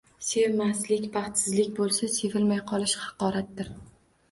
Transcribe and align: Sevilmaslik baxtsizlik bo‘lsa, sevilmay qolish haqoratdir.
Sevilmaslik 0.27 1.05
baxtsizlik 1.17 1.69
bo‘lsa, 1.81 2.11
sevilmay 2.17 2.65
qolish 2.73 2.99
haqoratdir. 3.05 3.73